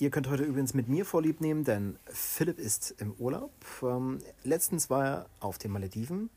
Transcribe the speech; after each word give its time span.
Ihr 0.00 0.08
könnt 0.08 0.30
heute 0.30 0.44
übrigens 0.44 0.72
mit 0.72 0.88
mir 0.88 1.04
Vorlieb 1.04 1.42
nehmen, 1.42 1.62
denn 1.62 1.98
Philipp 2.06 2.58
ist 2.58 2.94
im 3.02 3.12
Urlaub. 3.18 3.52
Ähm, 3.82 4.16
letztens 4.44 4.88
war 4.88 5.04
er 5.04 5.26
auf 5.40 5.58
den 5.58 5.72
Malediven. 5.72 6.30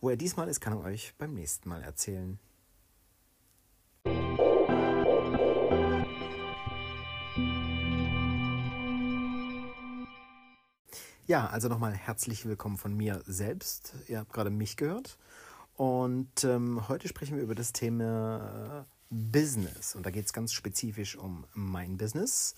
Wo 0.00 0.10
er 0.10 0.16
diesmal 0.16 0.48
ist, 0.48 0.60
kann 0.60 0.74
er 0.74 0.84
euch 0.84 1.12
beim 1.18 1.34
nächsten 1.34 1.68
Mal 1.68 1.82
erzählen. 1.82 2.38
Ja, 11.26 11.48
also 11.48 11.66
nochmal 11.66 11.94
herzlich 11.94 12.46
willkommen 12.46 12.78
von 12.78 12.96
mir 12.96 13.24
selbst. 13.26 13.96
Ihr 14.06 14.20
habt 14.20 14.32
gerade 14.32 14.50
mich 14.50 14.76
gehört. 14.76 15.18
Und 15.80 16.44
ähm, 16.44 16.90
heute 16.90 17.08
sprechen 17.08 17.38
wir 17.38 17.42
über 17.42 17.54
das 17.54 17.72
Thema 17.72 18.84
äh, 18.84 18.94
Business. 19.08 19.94
Und 19.94 20.04
da 20.04 20.10
geht 20.10 20.26
es 20.26 20.34
ganz 20.34 20.52
spezifisch 20.52 21.16
um 21.16 21.46
mein 21.54 21.96
Business. 21.96 22.54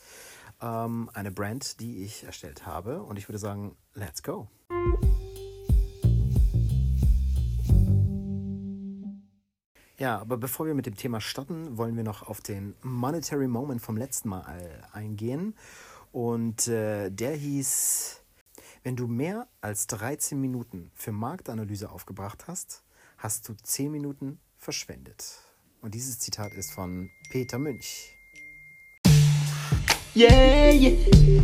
Ähm, 0.60 1.08
eine 1.14 1.30
Brand, 1.30 1.78
die 1.78 2.02
ich 2.02 2.24
erstellt 2.24 2.66
habe. 2.66 3.01
Und 3.04 3.20
ich 3.20 3.29
würde 3.29 3.38
sagen, 3.38 3.76
let's 3.95 4.24
go. 4.24 4.48
Ja, 9.98 10.18
aber 10.18 10.36
bevor 10.36 10.66
wir 10.66 10.74
mit 10.74 10.86
dem 10.86 10.96
Thema 10.96 11.20
starten, 11.20 11.79
wollen 11.79 11.96
wir 11.96 12.02
noch 12.02 12.24
auf 12.24 12.40
den 12.40 12.74
Monetary 12.82 13.46
Moment 13.46 13.80
vom 13.80 13.96
letzten 13.96 14.30
Mal 14.30 14.82
eingehen. 14.92 15.54
Und 16.10 16.66
äh, 16.66 17.09
der 17.09 17.36
hieß 17.36 18.18
wenn 18.84 18.96
du 18.96 19.07
mehr 19.07 19.46
als 19.60 19.86
13 19.86 20.40
Minuten 20.40 20.90
für 20.96 21.12
Marktanalyse 21.12 21.88
aufgebracht 21.88 22.48
hast, 22.48 22.82
hast 23.23 23.48
du 23.48 23.54
10 23.54 23.92
Minuten 23.92 24.40
verschwendet. 24.59 25.38
Und 25.80 25.95
dieses 25.95 26.18
Zitat 26.18 26.54
ist 26.54 26.73
von 26.73 27.09
Peter 27.30 27.56
Münch. 27.56 28.16
Yeah, 30.16 30.73
yeah, 30.73 30.92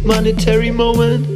monetary 0.04 0.72
moment. 0.72 1.26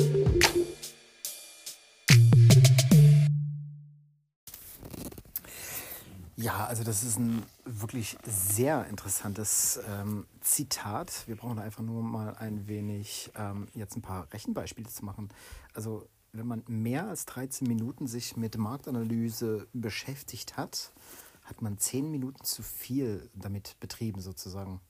Ja, 6.34 6.66
also 6.66 6.82
das 6.82 7.04
ist 7.04 7.20
ein 7.20 7.44
wirklich 7.64 8.16
sehr 8.24 8.86
interessantes 8.86 9.78
ähm, 9.88 10.27
Zitat. 10.40 11.22
Wir 11.28 11.36
brauchen 11.36 11.60
einfach 11.60 11.84
nur 11.84 12.02
mal 12.02 12.34
ein 12.34 12.66
wenig 12.66 13.30
ähm, 13.36 13.68
jetzt 13.74 13.96
ein 13.96 14.02
paar 14.02 14.27
Rechenbeispiele 14.32 14.88
zu 14.88 15.04
machen. 15.04 15.28
Also 15.72 16.08
wenn 16.33 16.47
man 16.47 16.62
mehr 16.66 17.08
als 17.08 17.27
13 17.27 17.66
Minuten 17.69 18.06
sich 18.06 18.36
mit 18.36 18.56
Marktanalyse 18.56 19.66
beschäftigt 19.72 20.56
hat, 20.56 20.92
hat 21.44 21.61
man 21.61 21.78
10 21.78 22.11
Minuten 22.11 22.44
zu 22.44 22.62
viel 22.62 23.28
damit 23.34 23.77
betrieben 23.80 24.20
sozusagen. 24.20 24.80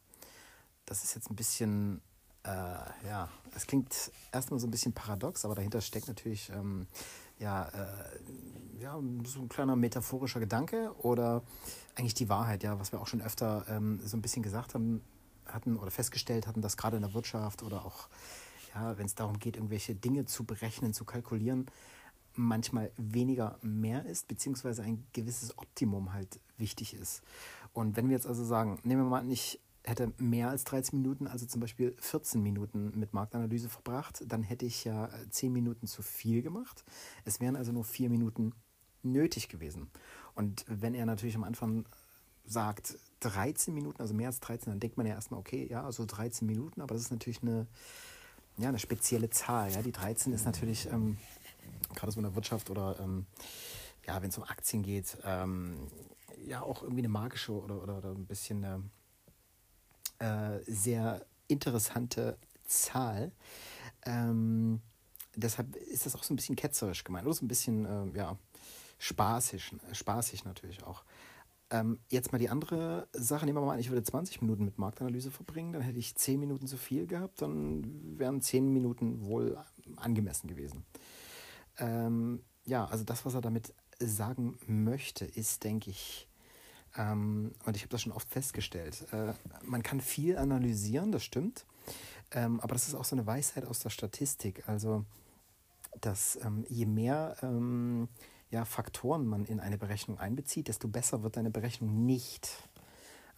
Das 0.86 1.02
ist 1.04 1.14
jetzt 1.14 1.30
ein 1.30 1.36
bisschen, 1.36 2.00
äh, 2.44 2.50
ja, 2.50 3.28
es 3.54 3.66
klingt 3.66 4.12
erstmal 4.32 4.60
so 4.60 4.66
ein 4.66 4.70
bisschen 4.70 4.92
paradox, 4.92 5.44
aber 5.44 5.54
dahinter 5.54 5.80
steckt 5.80 6.08
natürlich 6.08 6.50
ähm, 6.50 6.86
ja, 7.38 7.64
äh, 7.68 8.82
ja, 8.82 8.98
so 9.24 9.40
ein 9.40 9.48
kleiner 9.48 9.76
metaphorischer 9.76 10.40
Gedanke 10.40 10.94
oder 10.98 11.42
eigentlich 11.96 12.14
die 12.14 12.28
Wahrheit, 12.28 12.62
ja, 12.62 12.78
was 12.78 12.92
wir 12.92 13.00
auch 13.00 13.06
schon 13.08 13.20
öfter 13.20 13.64
ähm, 13.68 14.00
so 14.04 14.16
ein 14.16 14.22
bisschen 14.22 14.42
gesagt 14.42 14.74
haben, 14.74 15.02
hatten 15.46 15.76
oder 15.76 15.90
festgestellt 15.90 16.46
hatten, 16.46 16.62
dass 16.62 16.76
gerade 16.76 16.96
in 16.96 17.02
der 17.02 17.14
Wirtschaft 17.14 17.62
oder 17.62 17.84
auch, 17.84 18.08
ja, 18.74 18.98
wenn 18.98 19.06
es 19.06 19.14
darum 19.14 19.38
geht, 19.38 19.56
irgendwelche 19.56 19.94
Dinge 19.94 20.24
zu 20.26 20.44
berechnen, 20.44 20.92
zu 20.92 21.04
kalkulieren, 21.04 21.66
manchmal 22.34 22.90
weniger 22.96 23.58
mehr 23.62 24.06
ist, 24.06 24.28
beziehungsweise 24.28 24.82
ein 24.82 25.06
gewisses 25.12 25.56
Optimum 25.58 26.12
halt 26.12 26.40
wichtig 26.56 26.94
ist. 26.94 27.22
Und 27.72 27.96
wenn 27.96 28.08
wir 28.08 28.16
jetzt 28.16 28.26
also 28.26 28.44
sagen, 28.44 28.78
nehmen 28.84 29.02
wir 29.02 29.10
mal 29.10 29.24
nicht 29.24 29.60
hätte 29.84 30.12
mehr 30.18 30.48
als 30.48 30.64
13 30.64 31.00
Minuten, 31.00 31.26
also 31.26 31.46
zum 31.46 31.60
Beispiel 31.60 31.96
14 31.98 32.42
Minuten 32.42 32.92
mit 32.94 33.12
Marktanalyse 33.12 33.68
verbracht, 33.68 34.22
dann 34.26 34.42
hätte 34.42 34.64
ich 34.64 34.84
ja 34.84 35.10
10 35.30 35.52
Minuten 35.52 35.86
zu 35.86 36.02
viel 36.02 36.42
gemacht. 36.42 36.84
Es 37.24 37.40
wären 37.40 37.56
also 37.56 37.72
nur 37.72 37.84
4 37.84 38.08
Minuten 38.08 38.52
nötig 39.02 39.48
gewesen. 39.48 39.90
Und 40.34 40.64
wenn 40.68 40.94
er 40.94 41.06
natürlich 41.06 41.34
am 41.34 41.44
Anfang 41.44 41.86
sagt 42.44 42.96
13 43.20 43.74
Minuten, 43.74 44.00
also 44.00 44.14
mehr 44.14 44.28
als 44.28 44.40
13, 44.40 44.72
dann 44.72 44.80
denkt 44.80 44.96
man 44.96 45.06
ja 45.06 45.14
erstmal, 45.14 45.40
okay, 45.40 45.66
ja, 45.68 45.84
also 45.84 46.04
13 46.06 46.46
Minuten, 46.46 46.80
aber 46.80 46.94
das 46.94 47.02
ist 47.02 47.10
natürlich 47.10 47.42
eine, 47.42 47.66
ja, 48.58 48.68
eine 48.68 48.78
spezielle 48.78 49.30
Zahl. 49.30 49.72
Ja? 49.72 49.82
Die 49.82 49.92
13 49.92 50.32
ist 50.32 50.44
natürlich 50.44 50.86
ähm, 50.86 51.18
gerade 51.94 52.12
so 52.12 52.20
in 52.20 52.24
der 52.24 52.34
Wirtschaft 52.34 52.70
oder 52.70 52.98
ähm, 53.00 53.26
ja, 54.06 54.20
wenn 54.20 54.30
es 54.30 54.38
um 54.38 54.44
Aktien 54.44 54.82
geht, 54.82 55.16
ähm, 55.24 55.88
ja 56.46 56.62
auch 56.62 56.82
irgendwie 56.82 57.02
eine 57.02 57.08
magische 57.08 57.52
oder, 57.52 57.82
oder, 57.82 57.98
oder 57.98 58.10
ein 58.10 58.26
bisschen 58.26 58.64
eine 58.64 60.58
äh, 60.58 60.62
sehr 60.66 61.24
interessante 61.48 62.38
Zahl. 62.64 63.32
Ähm, 64.04 64.80
deshalb 65.36 65.76
ist 65.76 66.06
das 66.06 66.16
auch 66.16 66.22
so 66.22 66.32
ein 66.32 66.36
bisschen 66.36 66.56
ketzerisch 66.56 67.04
gemeint 67.04 67.26
oder 67.26 67.34
so 67.34 67.44
ein 67.44 67.48
bisschen 67.48 67.84
äh, 67.84 68.18
ja, 68.18 68.36
spaßig, 68.98 69.74
spaßig 69.92 70.44
natürlich 70.44 70.82
auch. 70.82 71.04
Ähm, 71.72 71.98
jetzt 72.10 72.32
mal 72.32 72.38
die 72.38 72.50
andere 72.50 73.08
Sache. 73.14 73.46
Nehmen 73.46 73.56
wir 73.56 73.64
mal 73.64 73.72
an, 73.72 73.78
ich 73.78 73.88
würde 73.88 74.02
20 74.02 74.42
Minuten 74.42 74.66
mit 74.66 74.78
Marktanalyse 74.78 75.30
verbringen, 75.30 75.72
dann 75.72 75.80
hätte 75.80 75.98
ich 75.98 76.14
10 76.14 76.38
Minuten 76.38 76.66
zu 76.66 76.76
viel 76.76 77.06
gehabt, 77.06 77.40
dann 77.40 78.18
wären 78.18 78.42
10 78.42 78.70
Minuten 78.70 79.24
wohl 79.24 79.56
angemessen 79.96 80.48
gewesen. 80.48 80.84
Ähm, 81.78 82.42
ja, 82.66 82.84
also 82.84 83.04
das, 83.04 83.24
was 83.24 83.34
er 83.34 83.40
damit 83.40 83.72
sagen 83.98 84.58
möchte, 84.66 85.24
ist, 85.24 85.64
denke 85.64 85.90
ich, 85.90 86.28
ähm, 86.96 87.54
und 87.64 87.74
ich 87.74 87.82
habe 87.82 87.90
das 87.90 88.02
schon 88.02 88.12
oft 88.12 88.28
festgestellt. 88.28 89.06
Äh, 89.10 89.32
man 89.62 89.82
kann 89.82 90.02
viel 90.02 90.36
analysieren, 90.36 91.10
das 91.10 91.24
stimmt. 91.24 91.64
Ähm, 92.32 92.60
aber 92.60 92.74
das 92.74 92.86
ist 92.86 92.94
auch 92.94 93.04
so 93.04 93.16
eine 93.16 93.26
Weisheit 93.26 93.64
aus 93.64 93.78
der 93.78 93.88
Statistik. 93.88 94.68
Also, 94.68 95.06
dass 96.02 96.38
ähm, 96.44 96.66
je 96.68 96.84
mehr 96.84 97.36
ähm, 97.42 98.08
ja, 98.52 98.66
Faktoren 98.66 99.26
man 99.26 99.46
in 99.46 99.60
eine 99.60 99.78
Berechnung 99.78 100.18
einbezieht, 100.18 100.68
desto 100.68 100.86
besser 100.86 101.22
wird 101.22 101.36
deine 101.36 101.50
Berechnung 101.50 102.04
nicht. 102.04 102.68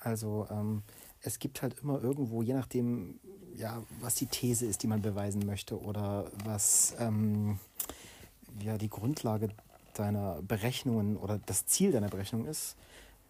Also 0.01 0.47
ähm, 0.51 0.83
es 1.23 1.39
gibt 1.39 1.63
halt 1.63 1.77
immer 1.81 2.03
irgendwo, 2.03 2.43
je 2.43 2.53
nachdem, 2.53 3.21
ja, 3.57 3.83
was 4.01 4.17
die 4.17 4.27
These 4.27 4.67
ist, 4.67 4.83
die 4.83 4.89
man 4.89 5.03
beweisen 5.03 5.47
möchte 5.47 5.81
oder 5.81 6.31
was 6.45 6.97
ähm, 6.99 7.61
ja, 8.61 8.77
die 8.77 8.91
Grundlage 8.91 9.51
deiner 9.95 10.43
Berechnungen 10.43 11.17
oder 11.17 11.39
das 11.47 11.65
Ziel 11.65 11.93
deiner 11.93 12.09
Berechnung 12.09 12.47
ist, 12.47 12.77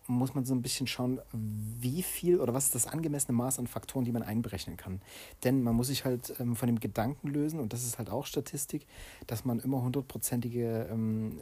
muss 0.07 0.35
man 0.35 0.47
so 0.47 0.55
ein 0.55 0.63
bisschen 0.63 0.87
schauen, 0.87 1.21
wie 1.33 2.03
viel 2.03 2.41
oder 2.41 2.55
was 2.55 2.67
ist 2.67 2.75
das 2.75 2.87
angemessene 2.87 3.37
Maß 3.37 3.59
an 3.59 3.67
Faktoren, 3.67 4.07
die 4.07 4.13
man 4.13 4.23
einberechnen 4.23 4.79
kann. 4.79 5.03
Denn 5.45 5.63
man 5.63 5.75
muss 5.75 5.89
sich 5.89 6.07
halt 6.07 6.35
ähm, 6.41 6.57
von 6.57 6.67
dem 6.67 6.81
Gedanken 6.81 7.29
lösen, 7.29 7.61
und 7.61 7.75
das 7.75 7.85
ist 7.85 7.99
halt 7.99 8.09
auch 8.09 8.25
Statistik, 8.25 8.87
dass 9.27 9.45
man 9.45 9.61
immer 9.61 9.83
hundertprozentige 9.83 10.89
ähm, 10.91 11.41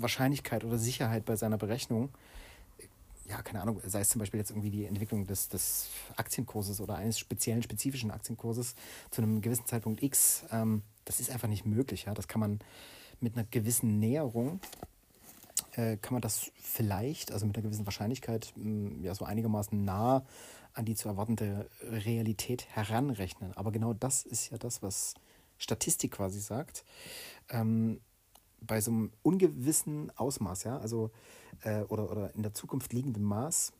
Wahrscheinlichkeit 0.00 0.64
oder 0.64 0.78
Sicherheit 0.78 1.24
bei 1.24 1.36
seiner 1.36 1.58
Berechnung, 1.58 2.10
ja, 3.28 3.42
keine 3.42 3.60
Ahnung, 3.60 3.80
sei 3.84 4.00
es 4.00 4.08
zum 4.08 4.20
Beispiel 4.20 4.40
jetzt 4.40 4.50
irgendwie 4.50 4.70
die 4.70 4.86
Entwicklung 4.86 5.26
des, 5.26 5.48
des 5.48 5.90
Aktienkurses 6.16 6.80
oder 6.80 6.96
eines 6.96 7.18
speziellen, 7.18 7.62
spezifischen 7.62 8.10
Aktienkurses 8.10 8.74
zu 9.10 9.20
einem 9.20 9.42
gewissen 9.42 9.66
Zeitpunkt 9.66 10.02
X, 10.02 10.44
ähm, 10.50 10.82
das 11.04 11.20
ist 11.20 11.30
einfach 11.30 11.48
nicht 11.48 11.66
möglich. 11.66 12.04
Ja? 12.04 12.14
Das 12.14 12.26
kann 12.26 12.40
man 12.40 12.58
mit 13.20 13.36
einer 13.36 13.44
gewissen 13.44 13.98
Näherung 13.98 14.60
äh, 15.78 15.96
kann 15.96 16.14
man 16.14 16.22
das 16.22 16.50
vielleicht, 16.56 17.32
also 17.32 17.46
mit 17.46 17.56
einer 17.56 17.62
gewissen 17.62 17.86
Wahrscheinlichkeit, 17.86 18.52
mh, 18.56 19.04
ja 19.04 19.14
so 19.14 19.24
einigermaßen 19.24 19.84
nah 19.84 20.24
an 20.74 20.84
die 20.84 20.94
zu 20.94 21.08
erwartende 21.08 21.68
Realität 21.82 22.66
heranrechnen. 22.70 23.56
Aber 23.56 23.72
genau 23.72 23.92
das 23.94 24.24
ist 24.24 24.50
ja 24.50 24.58
das, 24.58 24.82
was 24.82 25.14
Statistik 25.58 26.12
quasi 26.12 26.40
sagt. 26.40 26.84
Ähm, 27.48 28.00
bei 28.60 28.80
so 28.80 28.90
einem 28.90 29.12
ungewissen 29.22 30.10
Ausmaß, 30.16 30.64
ja, 30.64 30.78
also 30.78 31.10
äh, 31.62 31.82
oder, 31.82 32.10
oder 32.10 32.34
in 32.34 32.42
der 32.42 32.54
Zukunft 32.54 32.92
liegendem 32.92 33.24
Maß, 33.24 33.72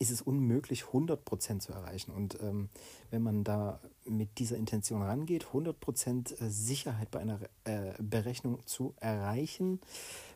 ist 0.00 0.10
es 0.10 0.22
unmöglich, 0.22 0.84
100% 0.84 1.60
zu 1.60 1.72
erreichen. 1.72 2.12
Und 2.12 2.40
ähm, 2.40 2.68
wenn 3.10 3.22
man 3.22 3.42
da 3.42 3.80
mit 4.04 4.38
dieser 4.38 4.56
Intention 4.56 5.02
rangeht, 5.02 5.46
100% 5.46 6.40
äh, 6.40 6.50
Sicherheit 6.50 7.10
bei 7.10 7.20
einer 7.20 7.40
äh, 7.64 7.94
Berechnung 7.98 8.64
zu 8.66 8.94
erreichen, 9.00 9.80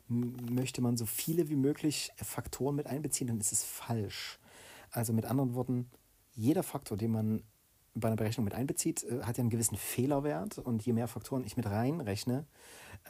möchte 0.08 0.82
man 0.82 0.96
so 0.96 1.06
viele 1.06 1.48
wie 1.48 1.56
möglich 1.56 2.10
Faktoren 2.16 2.74
mit 2.74 2.86
einbeziehen, 2.86 3.28
dann 3.28 3.40
ist 3.40 3.52
es 3.52 3.62
falsch. 3.62 4.38
Also 4.90 5.12
mit 5.12 5.24
anderen 5.24 5.54
Worten, 5.54 5.88
jeder 6.34 6.62
Faktor, 6.62 6.96
den 6.96 7.12
man 7.12 7.42
bei 7.94 8.08
einer 8.08 8.16
Berechnung 8.16 8.44
mit 8.44 8.54
einbezieht, 8.54 9.04
äh, 9.04 9.22
hat 9.22 9.36
ja 9.36 9.42
einen 9.42 9.50
gewissen 9.50 9.76
Fehlerwert 9.76 10.58
und 10.58 10.84
je 10.84 10.92
mehr 10.92 11.08
Faktoren 11.08 11.44
ich 11.44 11.56
mit 11.56 11.66
reinrechne, 11.66 12.46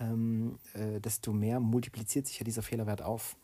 ähm, 0.00 0.58
äh, 0.74 1.00
desto 1.00 1.32
mehr 1.32 1.60
multipliziert 1.60 2.26
sich 2.26 2.38
ja 2.38 2.44
dieser 2.44 2.62
Fehlerwert 2.62 3.02
auf. 3.02 3.36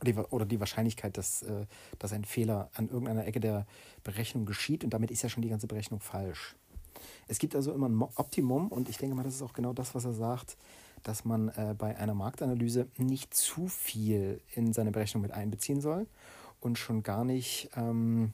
Oder 0.00 0.12
die, 0.12 0.18
oder 0.18 0.46
die 0.46 0.60
Wahrscheinlichkeit, 0.60 1.16
dass, 1.16 1.42
äh, 1.42 1.66
dass 1.98 2.12
ein 2.12 2.24
Fehler 2.24 2.70
an 2.74 2.88
irgendeiner 2.88 3.26
Ecke 3.26 3.40
der 3.40 3.66
Berechnung 4.04 4.46
geschieht 4.46 4.84
und 4.84 4.90
damit 4.90 5.10
ist 5.10 5.22
ja 5.22 5.28
schon 5.28 5.42
die 5.42 5.48
ganze 5.48 5.66
Berechnung 5.66 6.00
falsch. 6.00 6.54
Es 7.26 7.38
gibt 7.38 7.54
also 7.54 7.72
immer 7.72 7.88
ein 7.88 8.00
Optimum 8.02 8.68
und 8.68 8.88
ich 8.88 8.98
denke 8.98 9.14
mal, 9.14 9.22
das 9.22 9.34
ist 9.34 9.42
auch 9.42 9.52
genau 9.52 9.72
das, 9.72 9.94
was 9.94 10.04
er 10.04 10.14
sagt, 10.14 10.56
dass 11.02 11.24
man 11.24 11.48
äh, 11.48 11.74
bei 11.76 11.96
einer 11.96 12.14
Marktanalyse 12.14 12.88
nicht 12.96 13.34
zu 13.34 13.68
viel 13.68 14.40
in 14.54 14.72
seine 14.72 14.90
Berechnung 14.90 15.22
mit 15.22 15.32
einbeziehen 15.32 15.80
soll 15.80 16.06
und 16.60 16.78
schon 16.78 17.02
gar 17.02 17.24
nicht 17.24 17.70
ähm, 17.76 18.32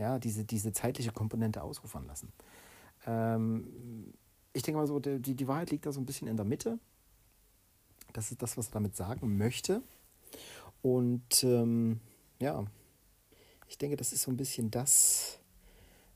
ja, 0.00 0.18
diese, 0.18 0.44
diese 0.44 0.72
zeitliche 0.72 1.12
Komponente 1.12 1.62
ausufern 1.62 2.06
lassen. 2.06 2.32
Ähm, 3.06 4.14
ich 4.52 4.62
denke 4.62 4.80
mal 4.80 4.86
so, 4.86 4.98
die, 4.98 5.36
die 5.36 5.46
Wahrheit 5.46 5.70
liegt 5.70 5.84
da 5.84 5.92
so 5.92 6.00
ein 6.00 6.06
bisschen 6.06 6.26
in 6.26 6.36
der 6.36 6.46
Mitte. 6.46 6.78
Das 8.14 8.30
ist 8.32 8.42
das, 8.42 8.56
was 8.56 8.68
er 8.68 8.72
damit 8.72 8.96
sagen 8.96 9.36
möchte. 9.36 9.82
Und 10.82 11.44
ähm, 11.44 12.00
ja, 12.40 12.64
ich 13.68 13.76
denke, 13.76 13.96
das 13.96 14.12
ist 14.12 14.22
so 14.22 14.30
ein 14.30 14.38
bisschen 14.38 14.70
das, 14.70 15.38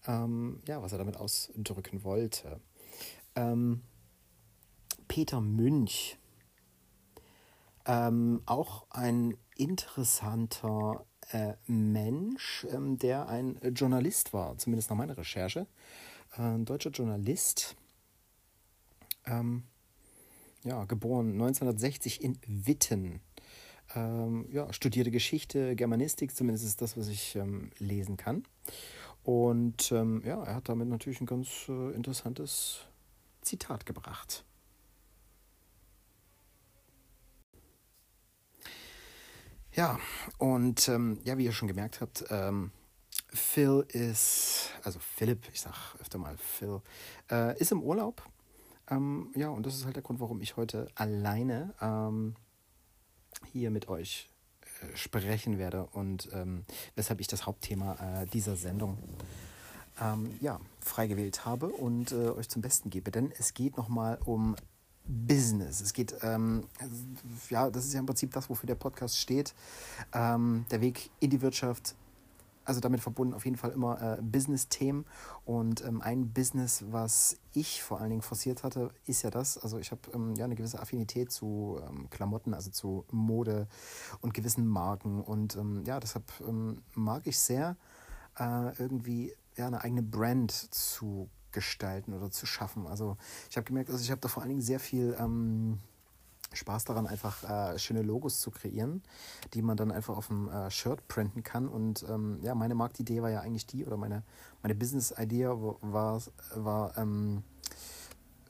ähm, 0.06 0.60
ja, 0.66 0.82
was 0.82 0.92
er 0.92 0.98
damit 0.98 1.18
ausdrücken 1.18 2.02
wollte. 2.02 2.60
Ähm, 3.36 3.82
Peter 5.08 5.42
Münch, 5.42 6.18
ähm, 7.84 8.40
auch 8.46 8.86
ein 8.90 9.36
interessanter 9.56 11.04
äh, 11.32 11.54
Mensch, 11.66 12.66
ähm, 12.72 12.98
der 12.98 13.28
ein 13.28 13.58
Journalist 13.74 14.32
war, 14.32 14.56
zumindest 14.58 14.90
nach 14.90 14.96
meiner 14.96 15.16
Recherche. 15.16 15.66
Äh, 16.36 16.42
ein 16.42 16.64
deutscher 16.64 16.90
Journalist, 16.90 17.76
ähm, 19.26 19.64
ja, 20.64 20.84
geboren 20.84 21.32
1960 21.32 22.22
in 22.22 22.38
Witten. 22.46 23.20
Ähm, 23.94 24.46
ja, 24.50 24.72
studierte 24.72 25.10
Geschichte, 25.10 25.76
Germanistik, 25.76 26.34
zumindest 26.34 26.64
ist 26.64 26.80
das, 26.80 26.96
was 26.96 27.08
ich 27.08 27.36
ähm, 27.36 27.70
lesen 27.78 28.16
kann. 28.16 28.44
Und 29.22 29.92
ähm, 29.92 30.22
ja, 30.24 30.42
er 30.42 30.54
hat 30.54 30.68
damit 30.68 30.88
natürlich 30.88 31.20
ein 31.20 31.26
ganz 31.26 31.68
äh, 31.68 31.92
interessantes 31.94 32.80
Zitat 33.42 33.86
gebracht. 33.86 34.44
Ja, 39.76 39.98
und 40.38 40.88
ähm, 40.88 41.18
ja, 41.24 41.36
wie 41.36 41.44
ihr 41.44 41.52
schon 41.52 41.66
gemerkt 41.66 42.00
habt, 42.00 42.24
ähm, 42.30 42.70
Phil 43.26 43.84
ist, 43.88 44.70
also 44.84 45.00
Philipp, 45.00 45.48
ich 45.52 45.62
sag 45.62 45.96
öfter 46.00 46.16
mal 46.18 46.36
Phil, 46.36 46.80
äh, 47.28 47.58
ist 47.58 47.72
im 47.72 47.82
Urlaub. 47.82 48.22
Ähm, 48.88 49.32
ja, 49.34 49.48
und 49.48 49.66
das 49.66 49.74
ist 49.74 49.84
halt 49.84 49.96
der 49.96 50.04
Grund, 50.04 50.20
warum 50.20 50.40
ich 50.40 50.56
heute 50.56 50.86
alleine 50.94 51.74
ähm, 51.80 52.36
hier 53.50 53.72
mit 53.72 53.88
euch 53.88 54.30
äh, 54.80 54.96
sprechen 54.96 55.58
werde 55.58 55.86
und 55.86 56.28
ähm, 56.32 56.64
weshalb 56.94 57.20
ich 57.20 57.26
das 57.26 57.44
Hauptthema 57.44 58.22
äh, 58.22 58.26
dieser 58.26 58.54
Sendung 58.54 58.96
ähm, 60.00 60.36
ja, 60.40 60.60
frei 60.78 61.08
gewählt 61.08 61.44
habe 61.46 61.66
und 61.66 62.12
äh, 62.12 62.28
euch 62.30 62.48
zum 62.48 62.62
Besten 62.62 62.90
gebe. 62.90 63.10
Denn 63.10 63.32
es 63.38 63.54
geht 63.54 63.76
nochmal 63.76 64.20
um 64.24 64.54
Business. 65.06 65.80
Es 65.80 65.92
geht, 65.92 66.14
ähm, 66.22 66.66
ja, 67.50 67.70
das 67.70 67.84
ist 67.84 67.92
ja 67.92 68.00
im 68.00 68.06
Prinzip 68.06 68.32
das, 68.32 68.48
wofür 68.48 68.66
der 68.66 68.74
Podcast 68.74 69.18
steht. 69.18 69.54
Ähm, 70.12 70.64
der 70.70 70.80
Weg 70.80 71.10
in 71.20 71.30
die 71.30 71.42
Wirtschaft, 71.42 71.94
also 72.64 72.80
damit 72.80 73.00
verbunden 73.00 73.34
auf 73.34 73.44
jeden 73.44 73.58
Fall 73.58 73.72
immer 73.72 74.00
äh, 74.00 74.22
Business-Themen. 74.22 75.04
Und 75.44 75.84
ähm, 75.84 76.00
ein 76.00 76.32
Business, 76.32 76.84
was 76.90 77.36
ich 77.52 77.82
vor 77.82 78.00
allen 78.00 78.10
Dingen 78.10 78.22
forciert 78.22 78.64
hatte, 78.64 78.90
ist 79.06 79.22
ja 79.22 79.30
das. 79.30 79.58
Also 79.58 79.78
ich 79.78 79.90
habe 79.90 80.00
ähm, 80.14 80.34
ja 80.36 80.46
eine 80.46 80.54
gewisse 80.54 80.80
Affinität 80.80 81.30
zu 81.30 81.80
ähm, 81.86 82.08
Klamotten, 82.08 82.54
also 82.54 82.70
zu 82.70 83.04
Mode 83.10 83.68
und 84.22 84.32
gewissen 84.32 84.66
Marken. 84.66 85.20
Und 85.20 85.56
ähm, 85.56 85.82
ja, 85.84 86.00
deshalb 86.00 86.24
ähm, 86.48 86.82
mag 86.94 87.26
ich 87.26 87.38
sehr 87.38 87.76
äh, 88.38 88.74
irgendwie 88.78 89.34
ja, 89.56 89.66
eine 89.66 89.82
eigene 89.82 90.02
Brand 90.02 90.50
zu 90.50 91.28
gestalten 91.54 92.12
oder 92.12 92.30
zu 92.30 92.44
schaffen. 92.44 92.86
Also 92.86 93.16
ich 93.48 93.56
habe 93.56 93.64
gemerkt, 93.64 93.88
also 93.88 94.02
ich 94.02 94.10
habe 94.10 94.20
da 94.20 94.28
vor 94.28 94.42
allen 94.42 94.50
Dingen 94.50 94.60
sehr 94.60 94.80
viel 94.80 95.16
ähm, 95.18 95.78
Spaß 96.52 96.84
daran, 96.84 97.06
einfach 97.06 97.42
äh, 97.44 97.78
schöne 97.78 98.02
Logos 98.02 98.40
zu 98.40 98.50
kreieren, 98.50 99.02
die 99.54 99.62
man 99.62 99.76
dann 99.76 99.90
einfach 99.90 100.16
auf 100.16 100.28
dem 100.28 100.48
äh, 100.48 100.70
Shirt 100.70 101.08
printen 101.08 101.42
kann. 101.42 101.68
Und 101.68 102.04
ähm, 102.08 102.38
ja, 102.42 102.54
meine 102.54 102.74
Marktidee 102.74 103.22
war 103.22 103.30
ja 103.30 103.40
eigentlich 103.40 103.66
die, 103.66 103.84
oder 103.86 103.96
meine, 103.96 104.22
meine 104.62 104.74
Business-Idee 104.74 105.48
war, 105.48 106.20
war 106.54 106.98
ähm, 106.98 107.42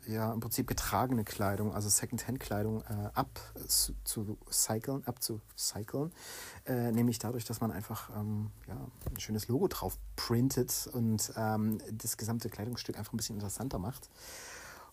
ja 0.06 0.32
im 0.32 0.40
Prinzip 0.40 0.66
getragene 0.66 1.24
Kleidung, 1.24 1.74
also 1.74 1.88
Second-Hand-Kleidung 1.88 2.82
äh, 2.82 3.10
ab 3.14 3.40
zu, 3.66 3.94
zu 4.04 4.38
cyclen, 4.50 5.06
abzucyclen. 5.06 6.12
Äh, 6.66 6.92
nämlich 6.92 7.18
dadurch, 7.18 7.44
dass 7.44 7.60
man 7.60 7.70
einfach 7.70 8.10
ähm, 8.16 8.50
ja, 8.66 8.76
ein 9.10 9.20
schönes 9.20 9.48
Logo 9.48 9.68
drauf 9.68 9.98
printet 10.16 10.88
und 10.92 11.32
ähm, 11.36 11.78
das 11.92 12.16
gesamte 12.16 12.48
Kleidungsstück 12.48 12.98
einfach 12.98 13.12
ein 13.12 13.16
bisschen 13.16 13.36
interessanter 13.36 13.78
macht. 13.78 14.08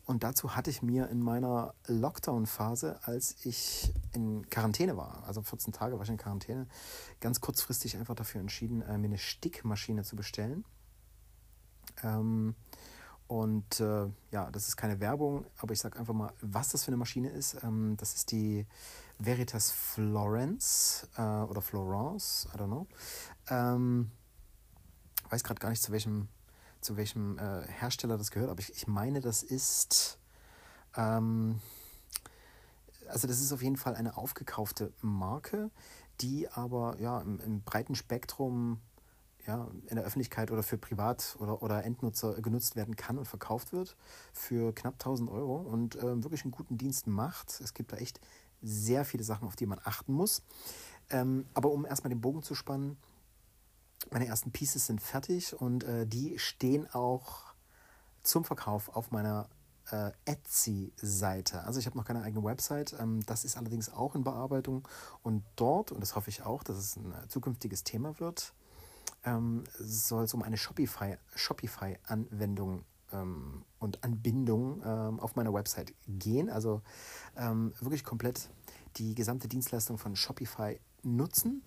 Und 0.05 0.23
dazu 0.23 0.55
hatte 0.55 0.69
ich 0.69 0.81
mir 0.81 1.09
in 1.09 1.21
meiner 1.21 1.73
Lockdown-Phase, 1.87 2.99
als 3.03 3.35
ich 3.45 3.93
in 4.13 4.49
Quarantäne 4.49 4.97
war, 4.97 5.23
also 5.25 5.41
14 5.41 5.73
Tage 5.73 5.95
war 5.95 6.03
ich 6.03 6.09
in 6.09 6.17
Quarantäne, 6.17 6.67
ganz 7.19 7.39
kurzfristig 7.39 7.97
einfach 7.97 8.15
dafür 8.15 8.41
entschieden, 8.41 8.81
äh, 8.81 8.97
mir 8.97 9.07
eine 9.07 9.17
Stickmaschine 9.17 10.03
zu 10.03 10.15
bestellen. 10.15 10.65
Ähm, 12.03 12.55
und 13.31 13.79
äh, 13.79 14.09
ja, 14.31 14.51
das 14.51 14.67
ist 14.67 14.75
keine 14.75 14.99
Werbung, 14.99 15.45
aber 15.57 15.71
ich 15.71 15.79
sage 15.79 15.97
einfach 15.97 16.13
mal, 16.13 16.33
was 16.41 16.67
das 16.67 16.83
für 16.83 16.89
eine 16.89 16.97
Maschine 16.97 17.29
ist. 17.29 17.63
Ähm, 17.63 17.95
das 17.95 18.13
ist 18.13 18.33
die 18.33 18.67
Veritas 19.19 19.71
Florence 19.71 21.07
äh, 21.15 21.21
oder 21.21 21.61
Florence, 21.61 22.49
I 22.53 22.57
don't 22.57 22.65
know. 22.65 22.87
Ähm, 23.47 24.11
weiß 25.29 25.45
gerade 25.45 25.61
gar 25.61 25.69
nicht, 25.69 25.81
zu 25.81 25.93
welchem, 25.93 26.27
zu 26.81 26.97
welchem 26.97 27.37
äh, 27.37 27.65
Hersteller 27.67 28.17
das 28.17 28.31
gehört, 28.31 28.49
aber 28.51 28.59
ich, 28.59 28.75
ich 28.75 28.85
meine, 28.87 29.21
das 29.21 29.43
ist. 29.43 30.19
Ähm, 30.97 31.61
also, 33.07 33.29
das 33.29 33.39
ist 33.39 33.53
auf 33.53 33.63
jeden 33.63 33.77
Fall 33.77 33.95
eine 33.95 34.17
aufgekaufte 34.17 34.91
Marke, 34.99 35.71
die 36.19 36.49
aber 36.49 36.97
ja, 36.99 37.21
im, 37.21 37.39
im 37.39 37.61
breiten 37.61 37.95
Spektrum 37.95 38.81
ja, 39.47 39.67
in 39.87 39.95
der 39.95 40.05
Öffentlichkeit 40.05 40.51
oder 40.51 40.63
für 40.63 40.77
Privat- 40.77 41.35
oder, 41.39 41.61
oder 41.63 41.83
Endnutzer 41.83 42.41
genutzt 42.41 42.75
werden 42.75 42.95
kann 42.95 43.17
und 43.17 43.25
verkauft 43.25 43.73
wird 43.73 43.95
für 44.33 44.73
knapp 44.73 44.95
1000 44.95 45.29
Euro 45.29 45.57
und 45.57 45.95
äh, 45.95 46.23
wirklich 46.23 46.43
einen 46.43 46.51
guten 46.51 46.77
Dienst 46.77 47.07
macht. 47.07 47.59
Es 47.61 47.73
gibt 47.73 47.91
da 47.91 47.97
echt 47.97 48.19
sehr 48.61 49.05
viele 49.05 49.23
Sachen, 49.23 49.47
auf 49.47 49.55
die 49.55 49.65
man 49.65 49.79
achten 49.83 50.13
muss. 50.13 50.43
Ähm, 51.09 51.45
aber 51.53 51.71
um 51.71 51.85
erstmal 51.85 52.09
den 52.09 52.21
Bogen 52.21 52.43
zu 52.43 52.55
spannen, 52.55 52.97
meine 54.11 54.27
ersten 54.27 54.51
Pieces 54.51 54.87
sind 54.87 55.01
fertig 55.01 55.59
und 55.59 55.83
äh, 55.83 56.05
die 56.07 56.39
stehen 56.39 56.87
auch 56.93 57.53
zum 58.23 58.43
Verkauf 58.43 58.89
auf 58.95 59.11
meiner 59.11 59.49
äh, 59.91 60.11
Etsy-Seite. 60.25 61.63
Also 61.63 61.79
ich 61.79 61.85
habe 61.85 61.97
noch 61.97 62.05
keine 62.05 62.21
eigene 62.21 62.43
Website. 62.43 62.95
Ähm, 62.99 63.21
das 63.25 63.45
ist 63.45 63.57
allerdings 63.57 63.91
auch 63.91 64.15
in 64.15 64.23
Bearbeitung. 64.23 64.87
Und 65.23 65.43
dort, 65.55 65.91
und 65.91 66.01
das 66.01 66.15
hoffe 66.15 66.29
ich 66.29 66.43
auch, 66.43 66.63
dass 66.63 66.77
es 66.77 66.95
ein 66.95 67.11
äh, 67.11 67.27
zukünftiges 67.27 67.83
Thema 67.83 68.19
wird, 68.19 68.53
ähm, 69.25 69.63
soll 69.77 70.23
es 70.23 70.33
um 70.33 70.41
eine 70.43 70.55
Shopify-Anwendung 70.57 72.85
ähm, 73.11 73.65
und 73.79 74.01
Anbindung 74.03 74.81
ähm, 74.85 75.19
auf 75.19 75.35
meiner 75.35 75.53
Website 75.53 75.93
gehen. 76.07 76.49
Also 76.49 76.81
ähm, 77.37 77.73
wirklich 77.79 78.03
komplett 78.03 78.49
die 78.97 79.15
gesamte 79.15 79.47
Dienstleistung 79.47 79.97
von 79.97 80.15
Shopify 80.15 80.79
nutzen, 81.03 81.63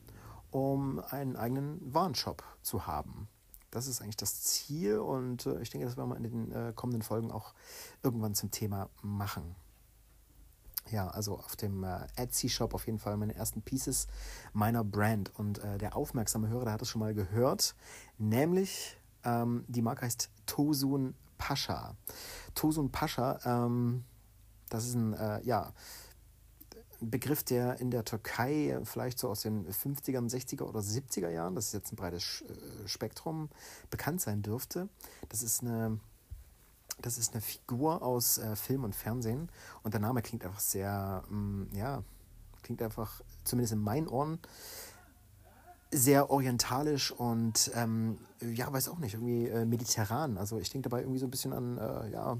um 0.50 1.00
einen 1.10 1.36
eigenen 1.36 1.80
Warenshop 1.92 2.44
zu 2.62 2.86
haben. 2.86 3.28
Das 3.70 3.86
ist 3.88 4.02
eigentlich 4.02 4.16
das 4.16 4.42
Ziel 4.42 4.98
und 4.98 5.46
äh, 5.46 5.60
ich 5.60 5.70
denke, 5.70 5.86
das 5.86 5.96
werden 5.96 6.10
wir 6.10 6.16
in 6.16 6.22
den 6.22 6.52
äh, 6.52 6.72
kommenden 6.74 7.02
Folgen 7.02 7.32
auch 7.32 7.54
irgendwann 8.02 8.34
zum 8.34 8.50
Thema 8.50 8.88
machen 9.02 9.56
ja, 10.90 11.08
also 11.08 11.38
auf 11.38 11.56
dem 11.56 11.84
äh, 11.84 12.06
Etsy-Shop 12.16 12.74
auf 12.74 12.86
jeden 12.86 12.98
Fall 12.98 13.16
meine 13.16 13.34
ersten 13.34 13.62
Pieces 13.62 14.06
meiner 14.52 14.84
Brand. 14.84 15.34
Und 15.34 15.58
äh, 15.58 15.78
der 15.78 15.96
aufmerksame 15.96 16.48
Hörer, 16.48 16.64
der 16.64 16.72
hat 16.74 16.82
es 16.82 16.88
schon 16.88 17.00
mal 17.00 17.14
gehört, 17.14 17.74
nämlich 18.18 18.96
ähm, 19.24 19.64
die 19.68 19.82
Marke 19.82 20.02
heißt 20.02 20.30
Tosun 20.46 21.14
Pascha. 21.38 21.96
Tosun 22.54 22.90
Pascha, 22.90 23.38
ähm, 23.44 24.04
das 24.68 24.86
ist 24.86 24.94
ein, 24.94 25.14
äh, 25.14 25.42
ja, 25.42 25.72
Begriff, 27.00 27.42
der 27.42 27.80
in 27.80 27.90
der 27.90 28.04
Türkei 28.04 28.78
vielleicht 28.84 29.18
so 29.18 29.28
aus 29.28 29.42
den 29.42 29.66
50er, 29.66 30.20
60er 30.20 30.62
oder 30.62 30.80
70er 30.80 31.28
Jahren, 31.28 31.54
das 31.54 31.66
ist 31.66 31.72
jetzt 31.74 31.92
ein 31.92 31.96
breites 31.96 32.42
äh, 32.42 32.88
Spektrum, 32.88 33.50
bekannt 33.90 34.20
sein 34.20 34.42
dürfte. 34.42 34.88
Das 35.28 35.42
ist 35.42 35.62
eine 35.62 35.98
das 37.00 37.18
ist 37.18 37.32
eine 37.32 37.40
Figur 37.40 38.02
aus 38.02 38.38
äh, 38.38 38.56
Film 38.56 38.84
und 38.84 38.94
Fernsehen 38.94 39.48
und 39.82 39.94
der 39.94 40.00
Name 40.00 40.22
klingt 40.22 40.44
einfach 40.44 40.60
sehr, 40.60 41.24
mh, 41.28 41.36
mm, 41.36 41.68
ja, 41.74 42.02
klingt 42.62 42.82
einfach, 42.82 43.20
zumindest 43.44 43.74
in 43.74 43.80
meinen 43.80 44.08
Ohren, 44.08 44.38
sehr 45.90 46.30
orientalisch 46.30 47.12
und 47.12 47.70
ähm, 47.74 48.18
ja, 48.40 48.72
weiß 48.72 48.88
auch 48.88 48.98
nicht, 48.98 49.14
irgendwie 49.14 49.46
äh, 49.46 49.64
mediterran. 49.64 50.38
Also 50.38 50.58
ich 50.58 50.70
denke 50.70 50.88
dabei 50.88 51.02
irgendwie 51.02 51.20
so 51.20 51.26
ein 51.26 51.30
bisschen 51.30 51.52
an 51.52 51.78
äh, 51.78 52.10
ja, 52.10 52.36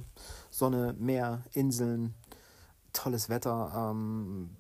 Sonne, 0.51 0.95
Meer, 0.99 1.43
Inseln, 1.53 2.15
tolles 2.93 3.29
Wetter 3.29 3.91
ähm, 3.93 4.51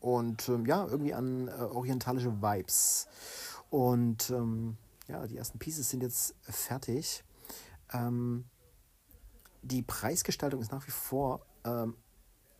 und 0.00 0.48
ähm, 0.48 0.66
ja, 0.66 0.86
irgendwie 0.86 1.14
an 1.14 1.48
äh, 1.48 1.62
orientalische 1.62 2.42
Vibes. 2.42 3.06
Und 3.70 4.30
ähm, 4.30 4.76
ja, 5.08 5.26
die 5.26 5.36
ersten 5.36 5.58
Pieces 5.58 5.88
sind 5.88 6.02
jetzt 6.02 6.34
fertig. 6.42 7.24
Die 9.62 9.82
Preisgestaltung 9.82 10.60
ist 10.60 10.72
nach 10.72 10.86
wie 10.86 10.92
vor 10.92 11.44
ähm, 11.64 11.96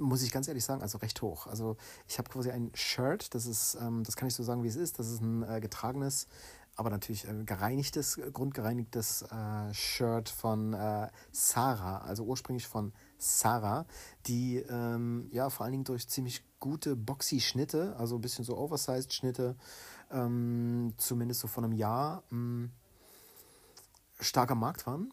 muss 0.00 0.22
ich 0.22 0.32
ganz 0.32 0.48
ehrlich 0.48 0.64
sagen, 0.64 0.82
also 0.82 0.98
recht 0.98 1.20
hoch. 1.22 1.46
Also 1.46 1.76
ich 2.08 2.18
habe 2.18 2.30
quasi 2.30 2.50
ein 2.50 2.70
Shirt, 2.74 3.34
das 3.34 3.46
ist, 3.46 3.76
ähm, 3.80 4.02
das 4.02 4.16
kann 4.16 4.26
ich 4.28 4.34
so 4.34 4.42
sagen, 4.42 4.62
wie 4.62 4.68
es 4.68 4.76
ist. 4.76 4.98
Das 4.98 5.08
ist 5.08 5.20
ein 5.20 5.42
äh, 5.42 5.60
getragenes, 5.60 6.26
aber 6.74 6.90
natürlich 6.90 7.28
äh, 7.28 7.44
gereinigtes, 7.44 8.18
grundgereinigtes 8.32 9.22
äh, 9.22 9.74
Shirt 9.74 10.28
von 10.28 10.72
äh, 10.72 11.08
Sarah, 11.30 11.98
also 11.98 12.24
ursprünglich 12.24 12.66
von 12.66 12.92
Sarah, 13.18 13.86
die 14.26 14.56
ähm, 14.56 15.28
ja 15.32 15.50
vor 15.50 15.64
allen 15.64 15.72
Dingen 15.72 15.84
durch 15.84 16.08
ziemlich 16.08 16.42
gute 16.58 16.96
Boxy-Schnitte, 16.96 17.96
also 17.96 18.16
ein 18.16 18.22
bisschen 18.22 18.44
so 18.44 18.56
Oversized-Schnitte, 18.56 19.56
ähm, 20.10 20.94
zumindest 20.96 21.40
so 21.40 21.48
von 21.48 21.64
einem 21.64 21.74
Jahr, 21.74 22.22
ähm, 22.32 22.70
starker 24.18 24.54
Markt 24.54 24.86
waren. 24.86 25.12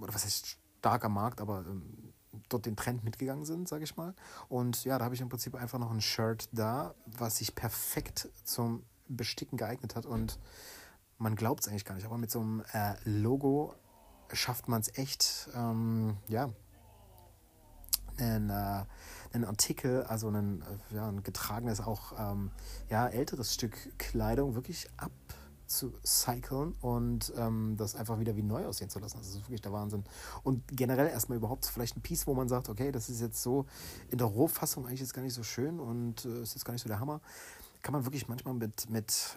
Oder 0.00 0.14
was 0.14 0.24
heißt 0.24 0.58
starker 0.86 1.08
Markt, 1.08 1.40
aber 1.40 1.64
ähm, 1.66 2.12
dort 2.48 2.64
den 2.64 2.76
Trend 2.76 3.02
mitgegangen 3.02 3.44
sind, 3.44 3.68
sage 3.68 3.82
ich 3.82 3.96
mal. 3.96 4.14
Und 4.48 4.84
ja, 4.84 4.98
da 4.98 5.04
habe 5.04 5.16
ich 5.16 5.20
im 5.20 5.28
Prinzip 5.28 5.56
einfach 5.56 5.80
noch 5.80 5.90
ein 5.90 6.00
Shirt 6.00 6.48
da, 6.52 6.94
was 7.06 7.38
sich 7.38 7.56
perfekt 7.56 8.28
zum 8.44 8.84
Besticken 9.08 9.58
geeignet 9.58 9.96
hat. 9.96 10.06
Und 10.06 10.38
man 11.18 11.34
glaubt 11.34 11.64
es 11.64 11.68
eigentlich 11.68 11.84
gar 11.84 11.96
nicht, 11.96 12.06
aber 12.06 12.18
mit 12.18 12.30
so 12.30 12.38
einem 12.40 12.62
äh, 12.72 12.94
Logo 13.04 13.74
schafft 14.32 14.68
man 14.68 14.80
es 14.80 14.96
echt, 14.96 15.48
ähm, 15.56 16.18
ja, 16.28 16.50
einen, 18.18 18.50
äh, 18.50 18.84
einen 19.32 19.44
Artikel, 19.44 20.04
also 20.04 20.28
einen, 20.28 20.62
äh, 20.62 20.94
ja, 20.94 21.08
ein 21.08 21.24
getragenes, 21.24 21.80
auch 21.80 22.12
ähm, 22.16 22.52
ja, 22.90 23.08
älteres 23.08 23.52
Stück 23.52 23.98
Kleidung 23.98 24.54
wirklich 24.54 24.88
ab 24.96 25.10
zu 25.66 25.92
cyclen 26.04 26.74
und 26.80 27.32
ähm, 27.36 27.76
das 27.76 27.94
einfach 27.94 28.18
wieder 28.18 28.36
wie 28.36 28.42
neu 28.42 28.66
aussehen 28.66 28.90
zu 28.90 28.98
lassen. 28.98 29.18
Das 29.18 29.28
ist 29.28 29.40
wirklich 29.42 29.60
der 29.60 29.72
Wahnsinn. 29.72 30.04
Und 30.42 30.62
generell 30.68 31.08
erstmal 31.08 31.38
überhaupt 31.38 31.66
vielleicht 31.66 31.96
ein 31.96 32.02
Piece, 32.02 32.26
wo 32.26 32.34
man 32.34 32.48
sagt, 32.48 32.68
okay, 32.68 32.92
das 32.92 33.08
ist 33.08 33.20
jetzt 33.20 33.42
so 33.42 33.66
in 34.10 34.18
der 34.18 34.26
Rohfassung 34.26 34.86
eigentlich 34.86 35.00
jetzt 35.00 35.14
gar 35.14 35.22
nicht 35.22 35.34
so 35.34 35.42
schön 35.42 35.80
und 35.80 36.24
äh, 36.24 36.42
ist 36.42 36.54
jetzt 36.54 36.64
gar 36.64 36.72
nicht 36.72 36.82
so 36.82 36.88
der 36.88 37.00
Hammer. 37.00 37.20
Kann 37.82 37.92
man 37.92 38.04
wirklich 38.04 38.28
manchmal 38.28 38.54
mit, 38.54 38.88
mit 38.90 39.36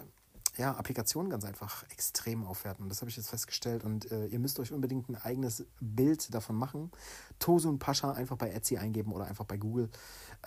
ja, 0.57 0.73
Applikationen 0.73 1.29
ganz 1.29 1.45
einfach 1.45 1.83
extrem 1.89 2.45
aufwerten. 2.45 2.89
Das 2.89 3.01
habe 3.01 3.09
ich 3.09 3.17
jetzt 3.17 3.29
festgestellt 3.29 3.83
und 3.83 4.11
äh, 4.11 4.27
ihr 4.27 4.39
müsst 4.39 4.59
euch 4.59 4.71
unbedingt 4.71 5.09
ein 5.09 5.15
eigenes 5.15 5.65
Bild 5.79 6.33
davon 6.33 6.55
machen. 6.55 6.91
Tosun 7.39 7.79
Pascha 7.79 8.11
einfach 8.11 8.37
bei 8.37 8.49
Etsy 8.51 8.77
eingeben 8.77 9.11
oder 9.13 9.25
einfach 9.25 9.45
bei 9.45 9.57
Google. 9.57 9.89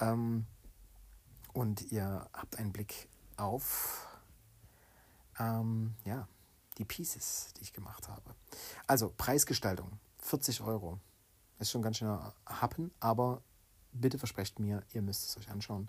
Ähm, 0.01 0.47
und 1.55 1.93
ihr 1.93 2.27
habt 2.33 2.59
einen 2.59 2.73
Blick 2.73 3.09
auf 3.37 4.07
ähm, 5.39 5.95
ja, 6.05 6.29
die 6.79 6.85
Pieces, 6.85 7.53
die 7.57 7.63
ich 7.63 7.73
gemacht 7.73 8.09
habe. 8.09 8.35
Also 8.87 9.13
Preisgestaltung, 9.17 9.99
40 10.19 10.63
Euro. 10.63 10.99
Ist 11.59 11.71
schon 11.71 11.83
ganz 11.83 11.99
schön 11.99 12.19
happen, 12.47 12.91
aber 12.99 13.43
bitte 13.93 14.19
versprecht 14.19 14.59
mir, 14.59 14.83
ihr 14.93 15.03
müsst 15.03 15.29
es 15.29 15.37
euch 15.37 15.51
anschauen 15.51 15.89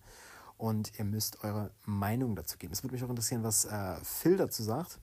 und 0.58 0.98
ihr 1.00 1.06
müsst 1.06 1.44
eure 1.44 1.72
Meinung 1.86 2.36
dazu 2.36 2.58
geben. 2.58 2.74
Es 2.74 2.84
würde 2.84 2.94
mich 2.94 3.04
auch 3.04 3.10
interessieren, 3.10 3.44
was 3.44 3.66
äh, 3.66 3.96
Phil 4.04 4.38
dazu 4.38 4.62
sagt. 4.62 5.00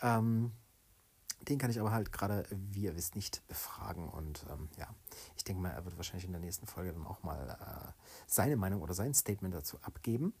Ähm, 0.00 0.52
den 1.48 1.58
kann 1.58 1.70
ich 1.70 1.80
aber 1.80 1.92
halt 1.92 2.12
gerade, 2.12 2.46
wie 2.50 2.82
ihr 2.82 2.96
wisst, 2.96 3.16
nicht 3.16 3.46
befragen. 3.48 4.08
Und 4.08 4.46
ähm, 4.50 4.68
ja, 4.78 4.88
ich 5.36 5.44
denke 5.44 5.60
mal, 5.60 5.70
er 5.70 5.84
wird 5.84 5.96
wahrscheinlich 5.96 6.24
in 6.24 6.32
der 6.32 6.40
nächsten 6.40 6.66
Folge 6.66 6.92
dann 6.92 7.06
auch 7.06 7.22
mal 7.22 7.58
äh, 7.60 7.92
seine 8.26 8.56
Meinung 8.56 8.82
oder 8.82 8.94
sein 8.94 9.14
Statement 9.14 9.54
dazu 9.54 9.78
abgeben. 9.82 10.32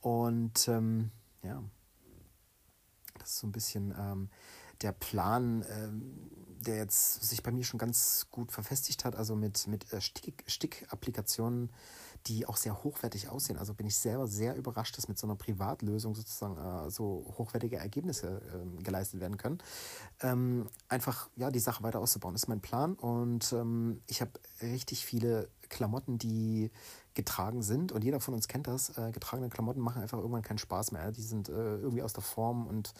Und 0.00 0.68
ähm, 0.68 1.10
ja, 1.42 1.62
das 3.22 3.32
ist 3.32 3.38
so 3.38 3.46
ein 3.46 3.52
bisschen 3.52 3.94
ähm, 3.98 4.28
der 4.82 4.92
Plan, 4.92 5.64
ähm, 5.70 6.30
der 6.60 6.76
jetzt 6.76 7.22
sich 7.24 7.42
bei 7.42 7.50
mir 7.50 7.64
schon 7.64 7.78
ganz 7.78 8.26
gut 8.30 8.52
verfestigt 8.52 9.04
hat, 9.04 9.16
also 9.16 9.34
mit, 9.34 9.66
mit 9.66 9.92
äh, 9.92 10.00
Stick, 10.00 10.44
Stick-Applikationen, 10.46 11.70
die 12.26 12.46
auch 12.46 12.56
sehr 12.56 12.84
hochwertig 12.84 13.28
aussehen. 13.28 13.58
Also 13.58 13.74
bin 13.74 13.86
ich 13.86 13.96
selber 13.96 14.28
sehr 14.28 14.54
überrascht, 14.56 14.96
dass 14.96 15.08
mit 15.08 15.18
so 15.18 15.26
einer 15.26 15.34
Privatlösung 15.34 16.14
sozusagen 16.14 16.56
äh, 16.56 16.90
so 16.90 17.34
hochwertige 17.36 17.78
Ergebnisse 17.78 18.40
äh, 18.52 18.82
geleistet 18.82 19.20
werden 19.20 19.38
können. 19.38 19.58
Ähm, 20.20 20.68
einfach 20.88 21.28
ja 21.36 21.50
die 21.50 21.58
Sache 21.58 21.82
weiter 21.82 22.00
auszubauen, 22.00 22.34
ist 22.34 22.48
mein 22.48 22.60
Plan. 22.60 22.94
Und 22.94 23.52
ähm, 23.52 24.00
ich 24.06 24.20
habe 24.20 24.32
richtig 24.60 25.04
viele 25.04 25.48
Klamotten, 25.68 26.18
die 26.18 26.70
getragen 27.14 27.62
sind. 27.62 27.92
Und 27.92 28.04
jeder 28.04 28.20
von 28.20 28.34
uns 28.34 28.48
kennt 28.48 28.66
das. 28.66 28.96
Äh, 28.96 29.12
getragene 29.12 29.48
Klamotten 29.48 29.80
machen 29.80 30.02
einfach 30.02 30.18
irgendwann 30.18 30.42
keinen 30.42 30.58
Spaß 30.58 30.92
mehr. 30.92 31.12
Die 31.12 31.22
sind 31.22 31.48
äh, 31.48 31.76
irgendwie 31.76 32.02
aus 32.02 32.12
der 32.12 32.22
Form 32.22 32.66
und 32.66 32.94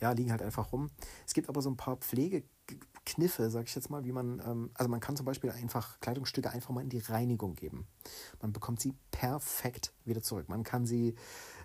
ja, 0.00 0.12
liegen 0.12 0.30
halt 0.30 0.42
einfach 0.42 0.72
rum. 0.72 0.90
Es 1.26 1.34
gibt 1.34 1.48
aber 1.48 1.62
so 1.62 1.70
ein 1.70 1.76
paar 1.76 1.96
Pflegekniffe, 1.96 3.50
sag 3.50 3.66
ich 3.66 3.74
jetzt 3.74 3.90
mal, 3.90 4.04
wie 4.04 4.12
man, 4.12 4.42
ähm, 4.46 4.70
also 4.74 4.88
man 4.88 5.00
kann 5.00 5.16
zum 5.16 5.26
Beispiel 5.26 5.50
einfach 5.50 6.00
Kleidungsstücke 6.00 6.50
einfach 6.50 6.70
mal 6.70 6.82
in 6.82 6.88
die 6.88 6.98
Reinigung 6.98 7.54
geben. 7.54 7.86
Man 8.40 8.52
bekommt 8.52 8.80
sie 8.80 8.94
perfekt 9.10 9.92
wieder 10.04 10.22
zurück. 10.22 10.48
Man 10.48 10.64
kann 10.64 10.86
sie 10.86 11.14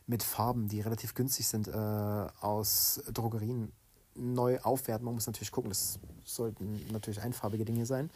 mit 0.08 0.22
Farben, 0.22 0.68
die 0.68 0.82
relativ 0.82 1.14
günstig 1.16 1.48
sind, 1.48 1.68
äh, 1.68 1.72
aus 1.72 3.02
Drogerien 3.12 3.72
neu 4.16 4.60
aufwerten. 4.62 5.06
Man 5.06 5.16
muss 5.16 5.28
natürlich 5.28 5.52
gucken, 5.52 5.70
das 5.70 6.00
sollten 6.24 6.86
natürlich 6.92 7.22
einfarbige 7.22 7.66
Dinge 7.66 7.86
sein. 7.86 8.10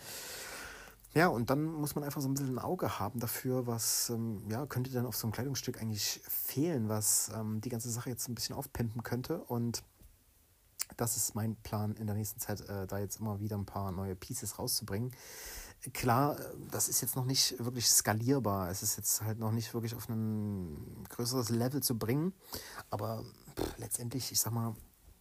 Ja, 1.16 1.28
und 1.28 1.50
dann 1.50 1.66
muss 1.66 1.96
man 1.96 2.04
einfach 2.04 2.22
so 2.22 2.28
ein 2.28 2.36
bisschen 2.36 2.56
ein 2.56 2.60
Auge 2.60 3.00
haben 3.00 3.20
dafür, 3.20 3.66
was 3.66 4.12
ähm, 4.12 4.44
ja, 4.48 4.66
könnte 4.68 4.92
dann 4.92 5.08
auf 5.08 5.16
so 5.16 5.26
einem 5.26 5.34
Kleidungsstück 5.34 5.82
eigentlich 5.82 6.22
fehlen, 6.28 6.88
was 6.88 7.32
ähm, 7.36 7.62
die 7.62 7.70
ganze 7.70 7.90
Sache 7.90 8.12
jetzt 8.12 8.28
ein 8.30 8.36
bisschen 8.36 8.56
aufpimpen 8.56 9.02
könnte. 9.02 9.40
Und 9.40 9.84
das 10.98 11.18
ist 11.18 11.34
mein 11.34 11.56
Plan 11.56 11.96
in 11.96 12.06
der 12.06 12.16
nächsten 12.16 12.40
Zeit, 12.40 12.62
äh, 12.62 12.86
da 12.86 13.00
jetzt 13.00 13.20
immer 13.20 13.40
wieder 13.40 13.58
ein 13.58 13.66
paar 13.66 13.92
neue 13.92 14.16
Pieces 14.16 14.60
rauszubringen. 14.60 15.12
Klar, 15.94 16.38
das 16.72 16.90
ist 16.90 17.02
jetzt 17.02 17.16
noch 17.16 17.26
nicht 17.26 17.64
wirklich 17.64 17.90
skalierbar. 17.90 18.70
Es 18.70 18.84
ist 18.84 18.98
jetzt 18.98 19.24
halt 19.24 19.40
noch 19.40 19.52
nicht 19.52 19.74
wirklich 19.74 19.96
auf 19.96 20.10
ein 20.10 21.06
größeres 21.10 21.50
Level 21.50 21.82
zu 21.82 21.98
bringen. 21.98 22.34
Aber 22.90 23.24
pff, 23.56 23.78
letztendlich, 23.78 24.32
ich 24.32 24.40
sag 24.40 24.52
mal, 24.54 24.76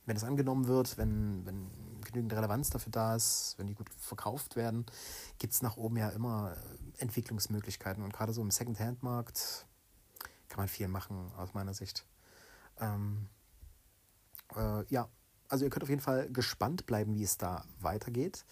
wenn 0.05 0.17
es 0.17 0.25
angenommen 0.25 0.67
wird, 0.67 0.99
wenn, 0.99 1.47
wenn 1.47 1.71
genügend 2.05 2.33
Relevanz 2.33 2.71
dafür 2.71 2.93
da 2.93 3.17
ist, 3.17 3.55
wenn 3.59 3.67
die 3.67 3.75
gut 3.75 3.89
verkauft 3.99 4.57
werden, 4.57 4.87
gibt 5.39 5.53
es 5.53 5.63
nach 5.63 5.77
oben 5.77 5.97
ja 5.97 6.09
immer 6.11 6.53
äh, 6.53 7.03
Entwicklungsmöglichkeiten. 7.03 8.03
Und 8.03 8.13
gerade 8.13 8.33
so 8.33 8.43
im 8.43 8.51
Second-Hand-Markt 8.51 9.67
kann 10.49 10.59
man 10.59 10.69
viel 10.69 10.89
machen, 10.89 11.31
aus 11.37 11.55
meiner 11.55 11.75
Sicht. 11.75 12.07
Ähm, 12.81 13.29
äh, 14.57 14.85
ja, 14.89 15.09
also 15.49 15.65
ihr 15.65 15.71
könnt 15.71 15.83
auf 15.83 15.89
jeden 15.89 16.03
Fall 16.03 16.31
gespannt 16.31 16.87
bleiben, 16.87 17.15
wie 17.15 17.23
es 17.23 17.39
da 17.39 17.65
weitergeht. 17.81 18.45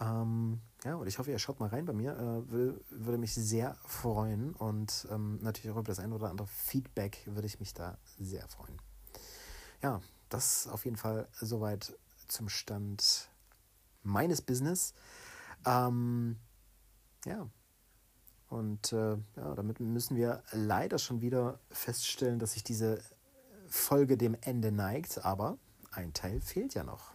Ähm, 0.00 0.60
ja, 0.84 0.94
und 0.96 1.06
ich 1.06 1.18
hoffe, 1.18 1.30
ihr 1.30 1.38
schaut 1.38 1.58
mal 1.58 1.68
rein 1.68 1.86
bei 1.86 1.92
mir. 1.92 2.12
Äh, 2.12 2.50
will, 2.50 2.84
würde 2.90 3.18
mich 3.18 3.34
sehr 3.34 3.76
freuen. 3.86 4.54
Und 4.54 5.06
ähm, 5.10 5.38
natürlich 5.42 5.70
auch 5.70 5.80
über 5.80 5.84
das 5.84 5.98
ein 5.98 6.12
oder 6.12 6.30
andere 6.30 6.46
Feedback 6.46 7.22
würde 7.26 7.46
ich 7.46 7.60
mich 7.60 7.74
da 7.74 7.98
sehr 8.18 8.46
freuen. 8.48 8.78
Ja, 9.82 10.00
das 10.28 10.66
auf 10.68 10.84
jeden 10.84 10.96
Fall 10.96 11.28
soweit 11.32 11.96
zum 12.28 12.48
Stand 12.48 13.28
meines 14.02 14.42
Business. 14.42 14.94
Ähm, 15.64 16.36
ja. 17.24 17.48
Und 18.48 18.92
äh, 18.92 19.16
ja, 19.36 19.54
damit 19.56 19.80
müssen 19.80 20.16
wir 20.16 20.42
leider 20.52 20.98
schon 20.98 21.20
wieder 21.20 21.58
feststellen, 21.70 22.38
dass 22.38 22.52
sich 22.52 22.62
diese 22.62 23.00
Folge 23.66 24.16
dem 24.16 24.36
Ende 24.40 24.70
neigt, 24.70 25.24
aber 25.24 25.58
ein 25.90 26.12
Teil 26.12 26.40
fehlt 26.40 26.74
ja 26.74 26.84
noch. 26.84 27.14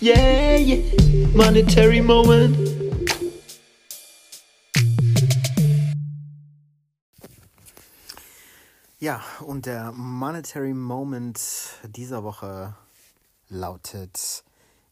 Yeah, 0.00 0.58
yeah. 0.58 1.28
monetary 1.34 2.02
moment. 2.02 2.75
Ja, 9.06 9.22
und 9.38 9.66
der 9.66 9.92
Monetary 9.92 10.74
Moment 10.74 11.40
dieser 11.84 12.24
Woche 12.24 12.74
lautet, 13.48 14.42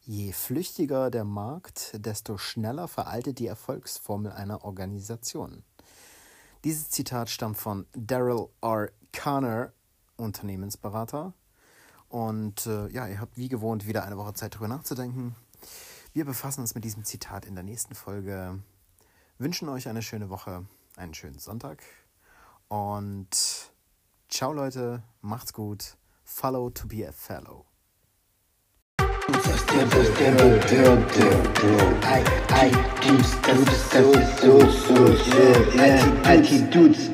je 0.03 0.31
flüchtiger 0.31 1.11
der 1.11 1.25
Markt, 1.25 1.91
desto 1.95 2.39
schneller 2.39 2.87
veraltet 2.87 3.41
die 3.41 3.49
Erfolgsformel 3.49 4.31
einer 4.31 4.65
Organisation. 4.65 5.65
Dieses 6.63 6.91
Zitat 6.91 7.29
stammt 7.29 7.57
von 7.57 7.87
Daryl 7.93 8.47
R. 8.63 8.93
Conner, 9.13 9.73
Unternehmensberater. 10.17 11.33
Und 12.09 12.67
äh, 12.67 12.87
ja, 12.91 13.09
ihr 13.09 13.21
habt 13.21 13.37
wie 13.37 13.49
gewohnt 13.49 13.85
wieder 13.89 14.05
eine 14.05 14.17
Woche 14.17 14.35
Zeit, 14.35 14.55
darüber 14.55 14.69
nachzudenken. 14.69 15.35
Wir 16.13 16.25
befassen 16.25 16.61
uns 16.61 16.77
mit 16.77 16.85
diesem 16.85 17.03
Zitat 17.03 17.47
in 17.47 17.57
der 17.57 17.65
nächsten 17.65 17.97
Folge. 17.97 18.61
Wünschen 19.39 19.69
euch 19.69 19.89
eine 19.89 20.03
schöne 20.03 20.31
Woche, 20.31 20.65
einen 20.95 21.15
schönen 21.15 21.41
Sonntag 21.41 21.83
und 22.69 23.74
Ciao 24.29 24.53
Leute, 24.53 25.03
macht's 25.23 25.53
gut. 25.53 25.97
Follow 26.25 26.71
to 26.71 26.87
be 26.87 27.03
a 27.03 27.13
fellow. 27.13 27.67
I, 36.27 37.14